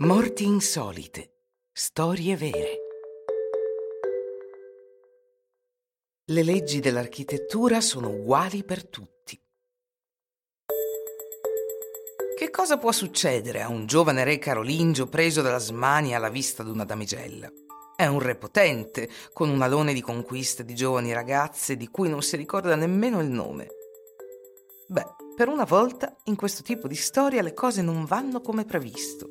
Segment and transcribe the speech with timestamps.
[0.00, 1.32] Morti insolite.
[1.72, 2.78] Storie vere.
[6.26, 9.36] Le leggi dell'architettura sono uguali per tutti.
[12.36, 16.70] Che cosa può succedere a un giovane re carolingio preso dalla smania alla vista di
[16.70, 17.50] una damigella?
[17.96, 22.22] È un re potente, con un alone di conquiste di giovani ragazze di cui non
[22.22, 23.66] si ricorda nemmeno il nome.
[24.86, 29.28] Beh, per una volta in questo tipo di storia le cose non vanno come previsto.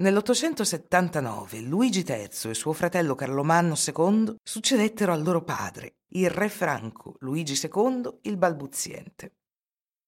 [0.00, 7.16] Nell'879 Luigi III e suo fratello Carlomanno II succedettero al loro padre, il re Franco
[7.18, 9.32] Luigi II il balbuziente.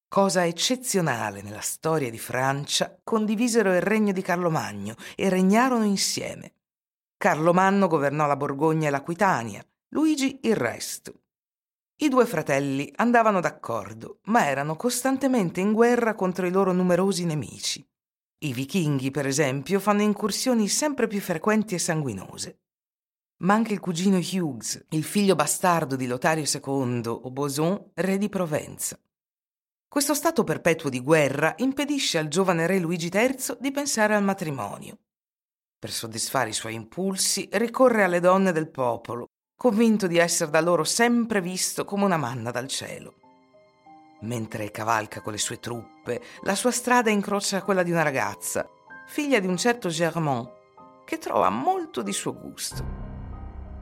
[0.07, 6.53] Cosa eccezionale nella storia di Francia, condivisero il regno di Carlomagno e regnarono insieme.
[7.17, 11.23] Carlomanno governò la Borgogna e l'Aquitania, Luigi il resto.
[11.97, 17.85] I due fratelli andavano d'accordo, ma erano costantemente in guerra contro i loro numerosi nemici.
[18.43, 22.61] I vichinghi, per esempio, fanno incursioni sempre più frequenti e sanguinose.
[23.43, 28.29] Ma anche il cugino Hughes, il figlio bastardo di Lotario II o Boson, re di
[28.29, 28.99] Provenza.
[29.87, 34.97] Questo stato perpetuo di guerra impedisce al giovane re Luigi III di pensare al matrimonio.
[35.77, 40.83] Per soddisfare i suoi impulsi ricorre alle donne del popolo, convinto di essere da loro
[40.83, 43.20] sempre visto come una manna dal cielo.
[44.21, 48.69] Mentre cavalca con le sue truppe, la sua strada incrocia quella di una ragazza,
[49.07, 50.49] figlia di un certo Germont,
[51.05, 52.99] che trova molto di suo gusto.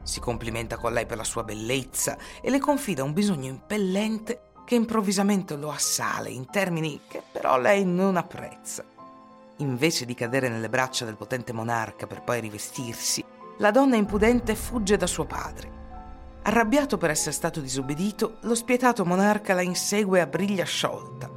[0.02, 4.76] Si complimenta con lei per la sua bellezza e le confida un bisogno impellente che
[4.76, 8.82] improvvisamente lo assale in termini che però lei non apprezza.
[9.56, 13.22] Invece di cadere nelle braccia del potente monarca per poi rivestirsi,
[13.58, 15.79] la donna impudente fugge da suo padre.
[16.42, 21.30] Arrabbiato per essere stato disobbedito, lo spietato monarca la insegue a briglia sciolta.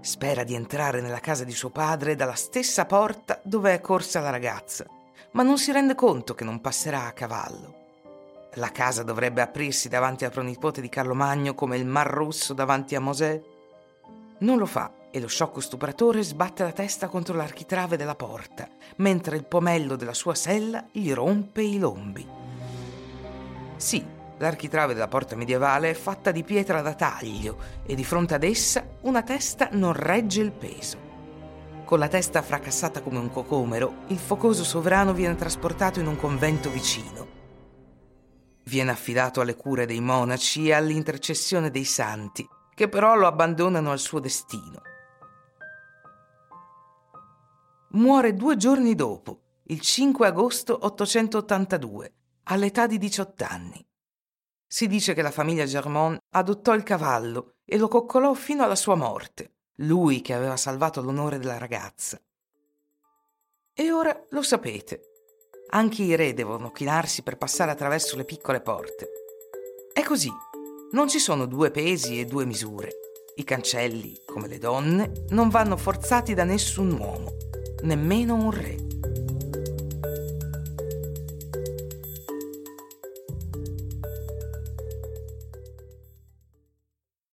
[0.00, 4.30] Spera di entrare nella casa di suo padre dalla stessa porta dove è corsa la
[4.30, 4.86] ragazza,
[5.32, 7.74] ma non si rende conto che non passerà a cavallo.
[8.54, 12.94] La casa dovrebbe aprirsi davanti al pronipote di Carlo Magno come il Mar Rosso davanti
[12.94, 13.42] a Mosè.
[14.38, 19.36] Non lo fa e lo sciocco stupratore sbatte la testa contro l'architrave della porta, mentre
[19.36, 22.47] il pomello della sua sella gli rompe i lombi.
[23.78, 24.04] Sì,
[24.38, 27.56] l'architrave della porta medievale è fatta di pietra da taglio
[27.86, 31.06] e di fronte ad essa una testa non regge il peso.
[31.84, 36.70] Con la testa fracassata come un cocomero, il focoso sovrano viene trasportato in un convento
[36.70, 37.26] vicino.
[38.64, 44.00] Viene affidato alle cure dei monaci e all'intercessione dei santi, che però lo abbandonano al
[44.00, 44.82] suo destino.
[47.92, 52.12] Muore due giorni dopo, il 5 agosto 882,
[52.50, 53.86] all'età di 18 anni.
[54.66, 58.94] Si dice che la famiglia Germont adottò il cavallo e lo coccolò fino alla sua
[58.94, 62.20] morte, lui che aveva salvato l'onore della ragazza.
[63.72, 65.02] E ora lo sapete.
[65.70, 69.08] Anche i re devono chinarsi per passare attraverso le piccole porte.
[69.92, 70.30] È così.
[70.92, 72.92] Non ci sono due pesi e due misure.
[73.36, 77.36] I cancelli, come le donne, non vanno forzati da nessun uomo,
[77.82, 78.87] nemmeno un re.